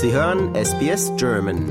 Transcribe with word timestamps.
Sie 0.00 0.12
hören 0.12 0.54
SBS 0.54 1.10
German. 1.16 1.66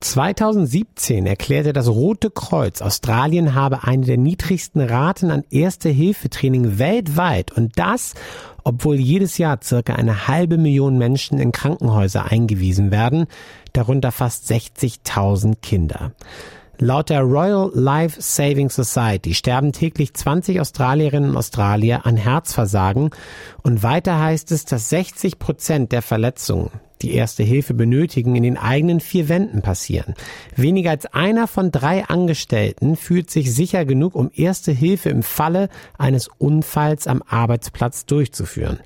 2017 0.00 1.24
erklärte 1.24 1.72
das 1.72 1.86
Rote 1.86 2.30
Kreuz, 2.30 2.82
Australien 2.82 3.54
habe 3.54 3.84
eine 3.84 4.04
der 4.04 4.16
niedrigsten 4.16 4.80
Raten 4.80 5.30
an 5.30 5.44
Erste-Hilfe-Training 5.50 6.80
weltweit 6.80 7.52
und 7.52 7.78
das, 7.78 8.14
obwohl 8.64 8.96
jedes 8.96 9.38
Jahr 9.38 9.60
circa 9.62 9.94
eine 9.94 10.26
halbe 10.26 10.58
Million 10.58 10.98
Menschen 10.98 11.38
in 11.38 11.52
Krankenhäuser 11.52 12.24
eingewiesen 12.24 12.90
werden, 12.90 13.28
darunter 13.72 14.10
fast 14.10 14.50
60.000 14.50 15.58
Kinder. 15.62 16.10
Laut 16.78 17.08
der 17.08 17.22
Royal 17.22 17.70
Life 17.72 18.20
Saving 18.20 18.68
Society 18.68 19.34
sterben 19.34 19.72
täglich 19.72 20.12
20 20.12 20.60
Australierinnen 20.60 21.30
und 21.30 21.36
Australier 21.36 22.04
an 22.04 22.16
Herzversagen 22.16 23.10
und 23.62 23.82
weiter 23.82 24.20
heißt 24.20 24.50
es, 24.50 24.64
dass 24.64 24.88
60 24.90 25.38
Prozent 25.38 25.92
der 25.92 26.02
Verletzungen 26.02 26.70
die 27.04 27.14
erste 27.14 27.42
Hilfe 27.42 27.74
benötigen, 27.74 28.34
in 28.34 28.42
den 28.42 28.56
eigenen 28.56 28.98
vier 28.98 29.28
Wänden 29.28 29.62
passieren. 29.62 30.14
Weniger 30.56 30.90
als 30.90 31.06
einer 31.06 31.46
von 31.46 31.70
drei 31.70 32.04
Angestellten 32.06 32.96
fühlt 32.96 33.30
sich 33.30 33.54
sicher 33.54 33.84
genug, 33.84 34.14
um 34.14 34.30
erste 34.34 34.72
Hilfe 34.72 35.10
im 35.10 35.22
Falle 35.22 35.68
eines 35.98 36.28
Unfalls 36.38 37.06
am 37.06 37.22
Arbeitsplatz 37.26 38.06
durchzuführen. 38.06 38.80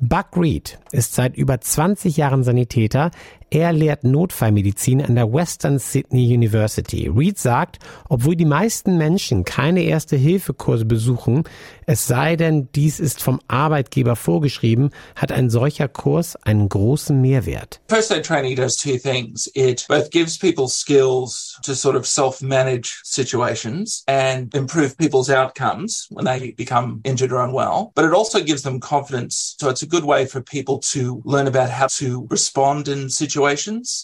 Buck 0.00 0.36
Reed 0.36 0.78
ist 0.90 1.14
seit 1.14 1.36
über 1.36 1.60
20 1.60 2.16
Jahren 2.16 2.42
Sanitäter. 2.42 3.10
Er 3.52 3.72
lehrt 3.72 4.04
Notfallmedizin 4.04 5.02
an 5.02 5.16
der 5.16 5.32
Western 5.32 5.80
Sydney 5.80 6.32
University. 6.32 7.08
Reed 7.08 7.36
sagt, 7.36 7.80
obwohl 8.08 8.36
die 8.36 8.44
meisten 8.44 8.96
Menschen 8.96 9.44
keine 9.44 9.82
Erste-Hilfe-Kurse 9.82 10.84
besuchen, 10.84 11.42
es 11.84 12.06
sei 12.06 12.36
denn, 12.36 12.68
dies 12.76 13.00
ist 13.00 13.20
vom 13.20 13.40
Arbeitgeber 13.48 14.14
vorgeschrieben, 14.14 14.90
hat 15.16 15.32
ein 15.32 15.50
solcher 15.50 15.88
Kurs 15.88 16.36
einen 16.36 16.68
großen 16.68 17.20
Mehrwert. 17.20 17.80
First 17.88 18.12
aid 18.12 18.24
training 18.24 18.54
does 18.54 18.76
two 18.76 18.96
things. 18.96 19.50
It 19.54 19.84
both 19.88 20.10
gives 20.12 20.38
people 20.38 20.68
skills 20.68 21.58
to 21.64 21.74
sort 21.74 21.96
of 21.96 22.06
self-manage 22.06 23.00
situations 23.02 24.04
and 24.06 24.54
improve 24.54 24.96
people's 24.96 25.28
outcomes 25.28 26.06
when 26.10 26.24
they 26.24 26.52
become 26.52 27.00
injured 27.02 27.32
or 27.32 27.42
unwell, 27.42 27.90
but 27.96 28.04
it 28.04 28.12
also 28.12 28.38
gives 28.38 28.62
them 28.62 28.78
confidence. 28.78 29.56
So 29.58 29.68
it's 29.68 29.82
a 29.82 29.88
good 29.88 30.04
way 30.04 30.26
for 30.26 30.40
people 30.40 30.78
to 30.92 31.20
learn 31.24 31.48
about 31.48 31.70
how 31.70 31.88
to 31.98 32.28
respond 32.30 32.86
in 32.86 33.10
situations, 33.10 33.39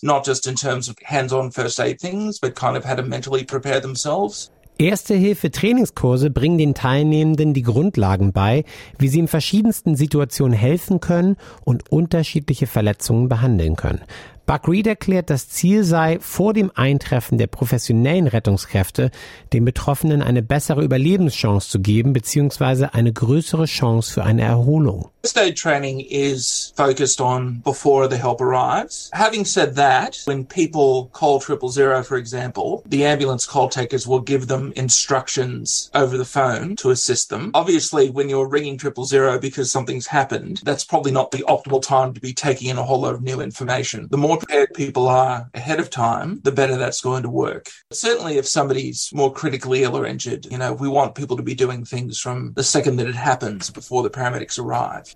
not 0.03 0.27
just 0.27 0.47
in 0.47 0.55
terms 0.55 0.89
of 0.89 0.97
hands-on 1.05 1.53
first 1.53 1.79
aid 1.81 2.01
things, 2.01 2.41
but 2.41 2.55
kind 2.55 2.77
of 2.77 2.85
how 2.85 2.97
to 2.97 3.03
mentally 3.03 3.45
prepare 3.45 3.81
themselves. 3.81 4.51
Erste-Hilfe-Trainingskurse 4.79 6.29
bringen 6.29 6.59
den 6.59 6.75
Teilnehmenden 6.75 7.55
die 7.55 7.63
Grundlagen 7.63 8.33
bei, 8.33 8.65
wie 8.99 9.09
sie 9.09 9.21
in 9.21 9.29
verschiedensten 9.29 9.97
Situationen 9.97 10.53
helfen 10.53 11.01
können 11.01 11.37
und 11.65 11.91
unterschiedliche 11.91 12.67
Verletzungen 12.67 13.31
behandeln 13.31 13.77
können. 13.77 14.03
Buck 14.45 14.69
Reed 14.69 14.87
erklärt, 14.87 15.31
das 15.31 15.49
Ziel 15.49 15.83
sei, 15.83 16.19
vor 16.21 16.53
dem 16.53 16.71
Eintreffen 16.75 17.39
der 17.39 17.49
professionellen 17.49 18.29
Rettungskräfte 18.29 19.11
den 19.53 19.65
Betroffenen 19.65 20.23
eine 20.23 20.43
bessere 20.43 20.85
Überlebenschance 20.85 21.69
zu 21.69 21.81
geben, 21.81 22.13
beziehungsweise 22.13 22.95
eine 22.95 23.13
größere 23.13 23.65
Chance 23.65 24.13
für 24.13 24.25
eine 24.25 24.43
Erholung. 24.43 25.09
First 25.27 25.39
aid 25.39 25.57
training 25.57 26.03
is 26.09 26.73
focused 26.77 27.21
on 27.21 27.59
before 27.59 28.07
the 28.07 28.17
help 28.17 28.41
arrives. 28.41 29.11
Having 29.13 29.47
said 29.47 29.75
that, 29.75 30.21
when 30.27 30.47
people 30.47 31.07
call 31.07 31.41
triple 31.41 31.69
zero, 31.69 32.05
for 32.05 32.17
example, 32.17 32.85
the 32.87 33.05
ambulance 33.05 33.45
call 33.45 33.69
takers 33.69 34.07
will 34.07 34.21
give 34.21 34.47
them 34.47 34.73
instructions 34.77 35.91
over 35.95 36.17
the 36.17 36.25
phone 36.25 36.77
to 36.77 36.91
assist 36.91 37.29
them. 37.29 37.51
Obviously, 37.55 38.09
when 38.09 38.29
you're 38.29 38.47
ringing 38.47 38.79
triple 38.79 39.05
zero 39.05 39.37
because 39.37 39.69
something's 39.69 40.07
happened, 40.07 40.61
that's 40.63 40.85
probably 40.85 41.11
not 41.11 41.33
the 41.33 41.45
optimal 41.49 41.83
time 41.83 42.15
to 42.15 42.21
be 42.21 42.33
taking 42.33 42.69
in 42.69 42.79
a 42.79 42.85
whole 42.85 43.01
lot 43.01 43.17
of 43.17 43.21
new 43.21 43.41
information. 43.41 44.07
The 44.13 44.17
more 44.17 44.39
prepared 44.39 44.75
people 44.75 45.09
are 45.09 45.51
ahead 45.55 45.81
of 45.81 45.91
time, 45.91 46.39
the 46.45 46.53
better 46.53 46.77
that's 46.77 47.01
going 47.01 47.25
to 47.25 47.29
work. 47.29 47.69
Certainly, 47.91 48.39
if 48.39 48.47
somebody's 48.47 49.11
more 49.13 49.33
critically 49.33 49.83
ill 49.83 49.97
or 49.97 50.07
injured, 50.07 50.47
you 50.47 50.59
know, 50.59 50.73
we 50.73 50.89
want 50.89 51.17
people 51.17 51.37
to 51.37 51.43
be 51.43 51.57
doing 51.57 51.85
things 51.85 52.21
from 52.21 52.53
the 52.53 52.63
second 52.63 52.95
that 52.99 53.09
it 53.09 53.17
happens 53.17 53.71
before 53.71 54.05
the 54.05 54.11
paramedics 54.11 54.61
arrive. 54.61 55.16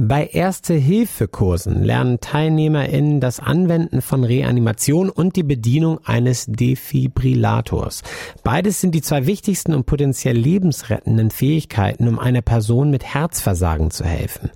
Bei 0.00 0.28
Erste-Hilfe-Kursen 0.28 1.82
lernen 1.82 2.20
TeilnehmerInnen 2.20 3.18
das 3.18 3.40
Anwenden 3.40 4.00
von 4.00 4.22
Reanimation 4.22 5.10
und 5.10 5.34
die 5.34 5.42
Bedienung 5.42 5.98
eines 6.04 6.46
Defibrillators. 6.46 8.04
Beides 8.44 8.80
sind 8.80 8.94
die 8.94 9.02
zwei 9.02 9.26
wichtigsten 9.26 9.74
und 9.74 9.86
potenziell 9.86 10.36
lebensrettenden 10.36 11.32
Fähigkeiten, 11.32 12.06
um 12.06 12.20
einer 12.20 12.42
Person 12.42 12.92
mit 12.92 13.02
Herzversagen 13.12 13.90
zu 13.90 14.04
helfen. 14.04 14.52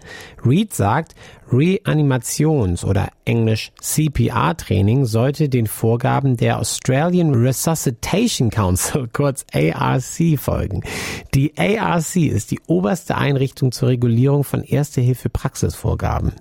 Reed 0.46 0.72
sagt, 0.72 1.16
Reanimations- 1.52 2.82
oder 2.82 3.10
englisch 3.26 3.72
CPR-Training 3.80 5.04
sollte 5.04 5.50
den 5.50 5.66
Vorgaben 5.66 6.38
der 6.38 6.58
Australian 6.58 7.34
Resuscitation 7.34 8.48
Council, 8.48 9.08
kurz 9.12 9.44
ARC, 9.52 10.38
folgen. 10.38 10.82
Die 11.34 11.52
ARC 11.58 12.16
ist 12.16 12.52
die 12.52 12.60
oberste 12.66 13.16
Einrichtung 13.16 13.70
zur 13.70 13.90
Regulierung 13.90 14.44
von 14.44 14.62
Erste-Hilfe-Praxisvorgaben. 15.32 16.32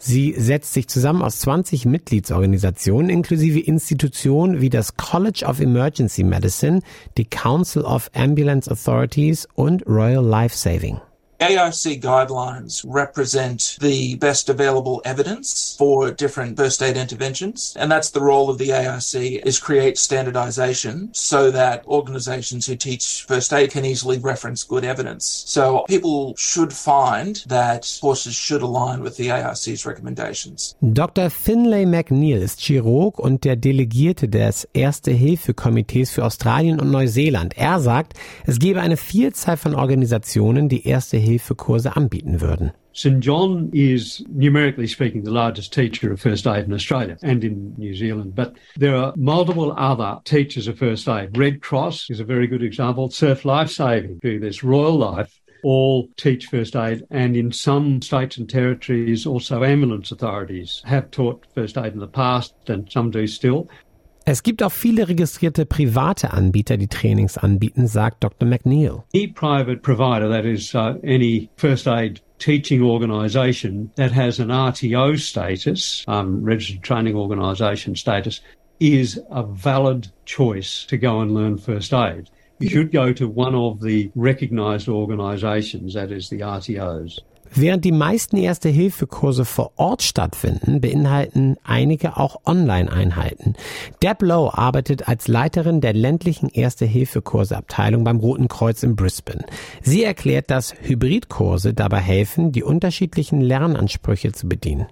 Sie 0.00 0.34
setzt 0.38 0.74
sich 0.74 0.88
zusammen 0.88 1.22
aus 1.22 1.40
20 1.40 1.84
Mitgliedsorganisationen 1.84 3.10
inklusive 3.10 3.58
Institutionen 3.58 4.60
wie 4.60 4.70
das 4.70 4.96
College 4.96 5.44
of 5.44 5.60
Emergency 5.60 6.22
Medicine, 6.22 6.82
die 7.16 7.24
Council 7.24 7.82
of 7.82 8.08
Ambulance 8.14 8.70
Authorities 8.70 9.48
und 9.54 9.84
Royal 9.86 10.24
Life 10.24 10.56
Saving. 10.56 11.00
ARC 11.40 12.00
guidelines 12.00 12.84
represent 12.84 13.78
the 13.80 14.16
best 14.16 14.48
available 14.48 15.00
evidence 15.04 15.76
for 15.78 16.10
different 16.10 16.56
first 16.56 16.82
aid 16.82 16.96
interventions. 16.96 17.76
And 17.78 17.90
that's 17.90 18.10
the 18.10 18.20
role 18.20 18.50
of 18.50 18.58
the 18.58 18.72
ARC 18.72 19.14
is 19.14 19.60
create 19.60 19.98
standardization 19.98 21.10
so 21.12 21.52
that 21.52 21.86
organizations 21.86 22.66
who 22.66 22.74
teach 22.74 23.24
first 23.28 23.52
aid 23.52 23.70
can 23.70 23.84
easily 23.84 24.18
reference 24.18 24.64
good 24.64 24.84
evidence. 24.84 25.44
So 25.46 25.84
people 25.86 26.34
should 26.36 26.72
find 26.72 27.36
that 27.46 27.98
courses 28.00 28.34
should 28.34 28.62
align 28.62 29.00
with 29.00 29.16
the 29.16 29.30
ARC's 29.30 29.86
recommendations. 29.86 30.74
Dr. 30.82 31.30
Finlay 31.30 31.86
McNeil 31.86 32.42
ist 32.42 32.60
Chirurg 32.60 33.20
und 33.20 33.44
der 33.44 33.54
Delegierte 33.54 34.28
des 34.28 34.66
Erste-Hilfe-Komitees 34.72 36.10
für 36.10 36.24
Australien 36.24 36.80
und 36.80 36.90
Neuseeland. 36.90 37.56
Er 37.56 37.78
sagt, 37.78 38.14
es 38.44 38.58
gebe 38.58 38.80
eine 38.80 38.96
Vielzahl 38.96 39.56
von 39.56 39.76
Organisationen, 39.76 40.68
die 40.68 40.86
Erste 40.86 41.27
Anbieten 41.96 42.40
würden. 42.40 42.72
St 42.92 43.20
John 43.20 43.70
is, 43.72 44.24
numerically 44.28 44.88
speaking, 44.88 45.22
the 45.22 45.30
largest 45.30 45.72
teacher 45.72 46.10
of 46.12 46.20
first 46.20 46.46
aid 46.46 46.64
in 46.64 46.72
Australia 46.72 47.16
and 47.22 47.44
in 47.44 47.74
New 47.76 47.94
Zealand. 47.94 48.34
But 48.34 48.56
there 48.76 48.96
are 48.96 49.12
multiple 49.16 49.72
other 49.76 50.18
teachers 50.24 50.66
of 50.66 50.78
first 50.78 51.08
aid. 51.08 51.36
Red 51.36 51.60
Cross 51.60 52.10
is 52.10 52.18
a 52.18 52.24
very 52.24 52.46
good 52.46 52.62
example. 52.62 53.10
Surf 53.10 53.44
Life 53.44 53.70
Saving, 53.70 54.18
this 54.22 54.64
Royal 54.64 54.96
Life, 54.96 55.38
all 55.62 56.08
teach 56.16 56.46
first 56.46 56.74
aid. 56.74 57.04
And 57.10 57.36
in 57.36 57.52
some 57.52 58.02
states 58.02 58.36
and 58.36 58.48
territories, 58.48 59.26
also 59.26 59.62
ambulance 59.62 60.10
authorities 60.10 60.82
have 60.84 61.10
taught 61.10 61.46
first 61.54 61.78
aid 61.78 61.92
in 61.92 62.00
the 62.00 62.08
past 62.08 62.54
and 62.68 62.90
some 62.90 63.10
do 63.10 63.26
still. 63.26 63.68
Es 64.30 64.42
gibt 64.42 64.62
auch 64.62 64.72
viele 64.72 65.08
registrierte 65.08 65.64
private 65.64 66.34
Anbieter, 66.34 66.76
die 66.76 66.86
Trainings 66.86 67.38
anbieten, 67.38 67.86
sagt 67.86 68.22
Dr. 68.22 68.44
McNeil. 68.44 69.02
Any 69.14 69.28
private 69.28 69.78
provider, 69.78 70.28
that 70.28 70.44
is 70.44 70.74
uh, 70.74 70.96
any 71.02 71.48
first 71.56 71.88
aid 71.88 72.20
teaching 72.38 72.82
organisation 72.82 73.90
that 73.94 74.12
has 74.12 74.38
an 74.38 74.50
RTO 74.50 75.16
status, 75.16 76.04
um, 76.06 76.44
registered 76.44 76.82
training 76.82 77.16
organisation 77.16 77.96
status, 77.96 78.42
is 78.80 79.18
a 79.30 79.42
valid 79.44 80.08
choice 80.26 80.84
to 80.88 80.98
go 80.98 81.20
and 81.20 81.32
learn 81.32 81.56
first 81.56 81.94
aid. 81.94 82.28
You 82.58 82.68
should 82.68 82.92
go 82.92 83.14
to 83.14 83.26
one 83.26 83.54
of 83.54 83.80
the 83.80 84.10
recognised 84.14 84.90
organisations, 84.90 85.94
that 85.94 86.12
is 86.12 86.28
the 86.28 86.40
RTOs. 86.40 87.18
Während 87.54 87.84
die 87.84 87.92
meisten 87.92 88.36
Erste-Hilfe-Kurse 88.36 89.44
vor 89.44 89.72
Ort 89.76 90.02
stattfinden, 90.02 90.80
beinhalten 90.80 91.56
einige 91.64 92.16
auch 92.16 92.40
Online-Einheiten. 92.44 93.54
Deb 94.02 94.22
Lowe 94.22 94.56
arbeitet 94.56 95.08
als 95.08 95.28
Leiterin 95.28 95.80
der 95.80 95.92
ländlichen 95.92 96.48
Erste-Hilfe-Kurse-Abteilung 96.48 98.04
beim 98.04 98.18
Roten 98.18 98.48
Kreuz 98.48 98.82
in 98.82 98.96
Brisbane. 98.96 99.44
Sie 99.82 100.04
erklärt, 100.04 100.50
dass 100.50 100.74
Hybridkurse 100.80 101.74
dabei 101.74 102.00
helfen, 102.00 102.52
die 102.52 102.62
unterschiedlichen 102.62 103.40
Lernansprüche 103.40 104.32
zu 104.32 104.48
bedienen. 104.48 104.86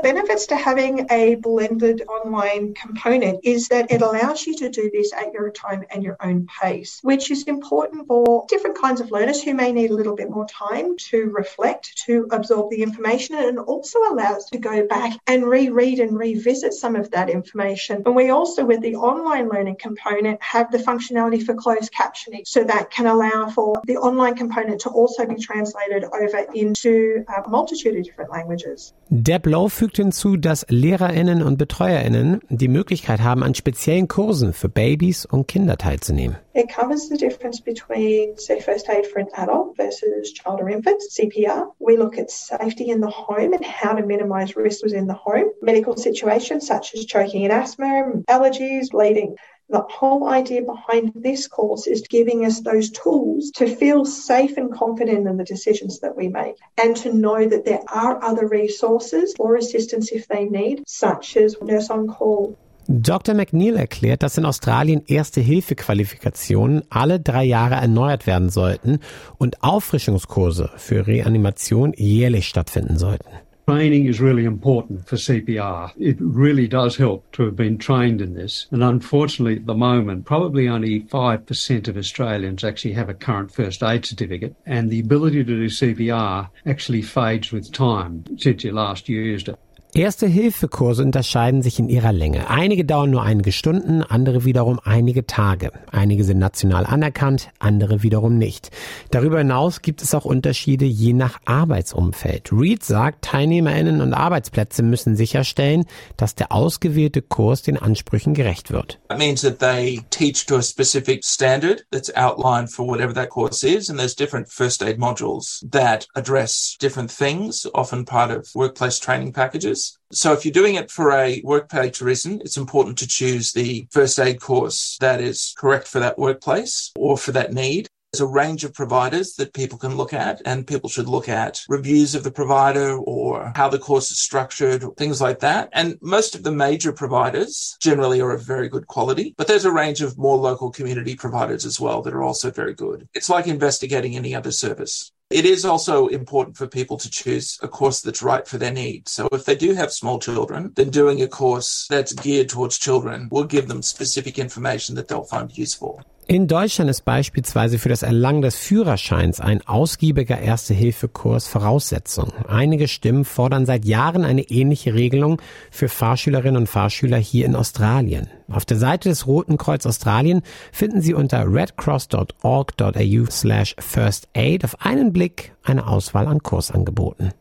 The 0.00 0.08
benefits 0.08 0.46
to 0.46 0.56
having 0.56 1.06
a 1.10 1.34
blended 1.36 2.02
online 2.08 2.72
component 2.72 3.40
is 3.44 3.68
that 3.68 3.90
it 3.90 4.00
allows 4.00 4.46
you 4.46 4.56
to 4.56 4.70
do 4.70 4.90
this 4.92 5.12
at 5.12 5.32
your 5.32 5.50
time 5.50 5.84
and 5.90 6.02
your 6.02 6.16
own 6.22 6.46
pace, 6.62 7.00
which 7.02 7.30
is 7.30 7.42
important 7.44 8.06
for 8.06 8.46
different 8.48 8.78
kinds 8.80 9.00
of 9.00 9.10
learners 9.10 9.42
who 9.42 9.52
may 9.52 9.72
need 9.72 9.90
a 9.90 9.94
little 9.94 10.16
bit 10.16 10.30
more 10.30 10.46
time 10.46 10.96
to 10.96 11.24
reflect, 11.36 11.98
to 12.06 12.26
absorb 12.30 12.70
the 12.70 12.82
information, 12.82 13.36
and 13.36 13.58
also 13.58 13.98
allows 14.10 14.46
to 14.46 14.58
go 14.58 14.86
back 14.86 15.18
and 15.26 15.44
reread 15.44 16.00
and 16.00 16.16
revisit 16.16 16.72
some 16.72 16.96
of 16.96 17.10
that 17.10 17.28
information. 17.28 18.02
And 18.06 18.14
we 18.14 18.30
also, 18.30 18.64
with 18.64 18.80
the 18.80 18.96
online 18.96 19.50
learning 19.50 19.76
component, 19.78 20.42
have 20.42 20.70
the 20.70 20.78
functionality 20.78 21.44
for 21.44 21.54
closed 21.54 21.92
captioning. 21.92 22.46
So 22.46 22.64
that 22.64 22.90
can 22.90 23.06
allow 23.06 23.50
for 23.50 23.82
the 23.84 23.96
online 23.96 24.34
component 24.34 24.80
to 24.82 24.90
also 24.90 25.26
be 25.26 25.36
translated 25.36 26.04
over 26.04 26.46
into 26.54 27.24
uh, 27.28 27.42
a 27.44 27.48
multitude 27.48 27.96
of 27.96 28.04
different 28.04 28.30
languages. 28.30 28.94
Deb 29.10 29.46
fügt 29.68 29.89
hinzu, 29.96 30.36
dass 30.36 30.66
LehrerInnen 30.68 31.42
und 31.42 31.56
BetreuerInnen 31.58 32.40
die 32.48 32.68
Möglichkeit 32.68 33.20
haben, 33.20 33.42
an 33.42 33.54
speziellen 33.54 34.08
Kursen 34.08 34.52
für 34.52 34.68
Babys 34.68 35.26
und 35.26 35.48
Kinder 35.48 35.76
teilzunehmen. 35.76 36.36
It 36.54 36.68
covers 36.68 37.08
the 37.08 37.16
difference 37.16 37.60
between, 37.60 38.36
say, 38.36 38.60
first 38.60 38.88
aid 38.88 39.06
for 39.06 39.20
an 39.20 39.28
adult 39.34 39.76
versus 39.76 40.32
child 40.32 40.60
or 40.60 40.68
infant, 40.68 41.00
CPR. 41.10 41.68
We 41.78 41.96
look 41.96 42.18
at 42.18 42.30
safety 42.30 42.90
in 42.90 43.00
the 43.00 43.10
home 43.10 43.52
and 43.52 43.64
how 43.64 43.94
to 43.94 44.04
minimize 44.04 44.56
risks 44.56 44.82
within 44.82 45.06
the 45.06 45.14
home, 45.14 45.50
medical 45.62 45.96
situations 45.96 46.66
such 46.66 46.94
as 46.94 47.06
choking 47.06 47.44
and 47.44 47.52
asthma, 47.52 48.22
allergies, 48.28 48.90
bleeding. 48.90 49.36
The 49.70 49.86
whole 49.88 50.28
idea 50.28 50.62
behind 50.62 51.12
this 51.14 51.46
course 51.46 51.86
is 51.86 52.02
giving 52.02 52.44
us 52.44 52.60
those 52.60 52.90
tools 52.90 53.52
to 53.52 53.68
feel 53.68 54.04
safe 54.04 54.56
and 54.56 54.72
confident 54.72 55.28
in 55.28 55.36
the 55.36 55.44
decisions 55.44 56.00
that 56.00 56.16
we 56.16 56.26
make 56.26 56.56
and 56.82 56.96
to 56.96 57.12
know 57.14 57.48
that 57.48 57.64
there 57.64 57.82
are 57.86 58.20
other 58.20 58.48
resources 58.48 59.32
or 59.38 59.54
assistance 59.54 60.10
if 60.10 60.26
they 60.26 60.46
need, 60.46 60.82
such 60.88 61.36
as 61.36 61.56
nurse 61.62 61.88
on 61.88 62.08
call. 62.08 62.56
Dr. 62.88 63.34
McNeil 63.34 63.76
erklärt, 63.76 64.24
dass 64.24 64.36
in 64.38 64.44
Australien 64.44 65.02
Erste-Hilfe-Qualifikationen 65.06 66.82
alle 66.90 67.20
drei 67.20 67.44
Jahre 67.44 67.76
erneuert 67.76 68.26
werden 68.26 68.50
sollten 68.50 68.98
und 69.38 69.62
Auffrischungskurse 69.62 70.70
für 70.78 71.06
Reanimation 71.06 71.92
jährlich 71.96 72.48
stattfinden 72.48 72.98
sollten. 72.98 73.28
Training 73.70 74.06
is 74.06 74.20
really 74.20 74.46
important 74.46 75.06
for 75.06 75.14
CPR. 75.14 75.92
It 75.96 76.16
really 76.18 76.66
does 76.66 76.96
help 76.96 77.30
to 77.30 77.44
have 77.44 77.54
been 77.54 77.78
trained 77.78 78.20
in 78.20 78.34
this. 78.34 78.66
And 78.72 78.82
unfortunately, 78.82 79.60
at 79.60 79.66
the 79.66 79.74
moment, 79.74 80.24
probably 80.24 80.68
only 80.68 81.02
5% 81.02 81.86
of 81.86 81.96
Australians 81.96 82.64
actually 82.64 82.94
have 82.94 83.08
a 83.08 83.14
current 83.14 83.52
first 83.52 83.84
aid 83.84 84.04
certificate. 84.04 84.56
And 84.66 84.90
the 84.90 84.98
ability 84.98 85.44
to 85.44 85.44
do 85.44 85.66
CPR 85.66 86.48
actually 86.66 87.02
fades 87.02 87.52
with 87.52 87.72
time 87.72 88.24
since 88.38 88.64
you 88.64 88.72
last 88.72 89.08
used 89.08 89.48
it. 89.48 89.56
Erste-Hilfe-Kurse 89.92 91.02
unterscheiden 91.02 91.62
sich 91.62 91.80
in 91.80 91.88
ihrer 91.88 92.12
Länge. 92.12 92.48
Einige 92.48 92.84
dauern 92.84 93.10
nur 93.10 93.22
einige 93.22 93.50
Stunden, 93.50 94.04
andere 94.04 94.44
wiederum 94.44 94.78
einige 94.84 95.26
Tage. 95.26 95.72
Einige 95.90 96.22
sind 96.22 96.38
national 96.38 96.86
anerkannt, 96.86 97.48
andere 97.58 98.04
wiederum 98.04 98.38
nicht. 98.38 98.70
Darüber 99.10 99.38
hinaus 99.38 99.82
gibt 99.82 100.00
es 100.00 100.14
auch 100.14 100.24
Unterschiede 100.24 100.84
je 100.84 101.12
nach 101.12 101.40
Arbeitsumfeld. 101.44 102.52
Reed 102.52 102.84
sagt, 102.84 103.22
TeilnehmerInnen 103.22 104.00
und 104.00 104.14
Arbeitsplätze 104.14 104.84
müssen 104.84 105.16
sicherstellen, 105.16 105.86
dass 106.16 106.36
der 106.36 106.52
ausgewählte 106.52 107.20
Kurs 107.20 107.62
den 107.62 107.76
Ansprüchen 107.76 108.32
gerecht 108.32 108.70
wird. 108.70 109.00
That 109.08 109.18
means 109.18 109.40
that 109.40 109.58
they 109.58 110.02
teach 110.10 110.46
to 110.46 110.56
a 110.56 110.62
specific 110.62 111.24
standard 111.24 111.84
that's 111.90 112.14
outlined 112.14 112.70
for 112.70 112.86
whatever 112.86 113.12
that 113.14 113.30
course 113.30 113.66
is, 113.66 113.90
and 113.90 113.98
there's 113.98 114.14
different 114.14 114.48
first 114.48 114.84
aid 114.84 114.98
modules 114.98 115.68
that 115.68 116.06
address 116.14 116.76
different 116.80 117.10
things, 117.10 117.68
often 117.74 118.04
part 118.04 118.30
of 118.30 118.54
workplace 118.54 119.00
training 119.00 119.32
packages. 119.32 119.79
So 120.12 120.32
if 120.32 120.44
you're 120.44 120.60
doing 120.60 120.74
it 120.74 120.90
for 120.90 121.12
a 121.12 121.40
workplace 121.44 122.02
reason, 122.02 122.40
it's 122.44 122.56
important 122.56 122.98
to 122.98 123.06
choose 123.06 123.52
the 123.52 123.86
first 123.90 124.18
aid 124.18 124.40
course 124.40 124.96
that 125.00 125.20
is 125.20 125.54
correct 125.56 125.86
for 125.86 126.00
that 126.00 126.18
workplace 126.18 126.92
or 126.96 127.16
for 127.16 127.32
that 127.32 127.52
need. 127.52 127.86
There's 128.12 128.22
a 128.22 128.26
range 128.26 128.64
of 128.64 128.74
providers 128.74 129.34
that 129.36 129.54
people 129.54 129.78
can 129.78 129.96
look 129.96 130.12
at 130.12 130.42
and 130.44 130.66
people 130.66 130.90
should 130.90 131.06
look 131.06 131.28
at 131.28 131.62
reviews 131.68 132.16
of 132.16 132.24
the 132.24 132.32
provider 132.32 132.96
or 132.96 133.52
how 133.54 133.68
the 133.68 133.78
course 133.78 134.10
is 134.10 134.18
structured, 134.18 134.82
things 134.96 135.20
like 135.20 135.38
that. 135.40 135.68
And 135.72 135.96
most 136.02 136.34
of 136.34 136.42
the 136.42 136.50
major 136.50 136.92
providers 136.92 137.76
generally 137.80 138.20
are 138.20 138.32
of 138.32 138.42
very 138.42 138.68
good 138.68 138.88
quality, 138.88 139.32
but 139.38 139.46
there's 139.46 139.64
a 139.64 139.70
range 139.70 140.02
of 140.02 140.18
more 140.18 140.36
local 140.36 140.72
community 140.72 141.14
providers 141.14 141.64
as 141.64 141.78
well 141.78 142.02
that 142.02 142.14
are 142.14 142.24
also 142.24 142.50
very 142.50 142.74
good. 142.74 143.08
It's 143.14 143.30
like 143.30 143.46
investigating 143.46 144.16
any 144.16 144.34
other 144.34 144.50
service. 144.50 145.12
It 145.30 145.46
is 145.46 145.64
also 145.64 146.08
important 146.08 146.56
for 146.56 146.66
people 146.66 146.96
to 146.96 147.08
choose 147.08 147.56
a 147.62 147.68
course 147.68 148.00
that's 148.00 148.20
right 148.20 148.46
for 148.48 148.58
their 148.58 148.72
needs. 148.72 149.12
So 149.12 149.28
if 149.30 149.44
they 149.44 149.54
do 149.54 149.74
have 149.74 149.92
small 149.92 150.18
children, 150.18 150.72
then 150.74 150.90
doing 150.90 151.22
a 151.22 151.28
course 151.28 151.86
that's 151.88 152.12
geared 152.12 152.48
towards 152.48 152.78
children 152.78 153.28
will 153.30 153.44
give 153.44 153.68
them 153.68 153.80
specific 153.80 154.40
information 154.40 154.96
that 154.96 155.06
they'll 155.06 155.22
find 155.22 155.56
useful. 155.56 156.02
In 156.30 156.46
Deutschland 156.46 156.88
ist 156.88 157.04
beispielsweise 157.04 157.80
für 157.80 157.88
das 157.88 158.04
Erlangen 158.04 158.40
des 158.40 158.54
Führerscheins 158.54 159.40
ein 159.40 159.66
ausgiebiger 159.66 160.38
Erste-Hilfe-Kurs 160.38 161.48
Voraussetzung. 161.48 162.32
Einige 162.46 162.86
Stimmen 162.86 163.24
fordern 163.24 163.66
seit 163.66 163.84
Jahren 163.84 164.24
eine 164.24 164.42
ähnliche 164.42 164.94
Regelung 164.94 165.42
für 165.72 165.88
Fahrschülerinnen 165.88 166.56
und 166.56 166.68
Fahrschüler 166.68 167.16
hier 167.16 167.46
in 167.46 167.56
Australien. 167.56 168.28
Auf 168.48 168.64
der 168.64 168.76
Seite 168.76 169.08
des 169.08 169.26
Roten 169.26 169.58
Kreuz 169.58 169.86
Australien 169.86 170.42
finden 170.70 171.02
Sie 171.02 171.14
unter 171.14 171.52
redcross.org.au 171.52 173.24
slash 173.28 173.74
first 173.80 174.28
aid 174.32 174.64
auf 174.64 174.80
einen 174.82 175.12
Blick 175.12 175.52
eine 175.64 175.88
Auswahl 175.88 176.28
an 176.28 176.44
Kursangeboten. 176.44 177.32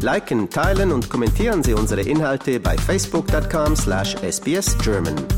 Liken, 0.00 0.48
teilen 0.48 0.92
und 0.92 1.10
kommentieren 1.10 1.62
Sie 1.62 1.74
unsere 1.74 2.00
Inhalte 2.00 2.58
bei 2.58 2.78
facebook.com 2.78 3.76
slash 3.76 4.16
sbsgerman. 4.16 5.37